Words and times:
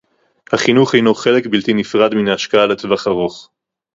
החינוך 0.53 0.93
הינו 0.93 1.13
חלק 1.15 1.47
בלתי 1.47 1.73
נפרד 1.73 2.15
מן 2.15 2.27
ההשקעה 2.27 2.65
לטווח 2.65 3.07
ארוך 3.07 3.49